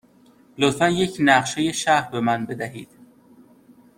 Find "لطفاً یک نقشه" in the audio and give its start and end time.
0.57-1.71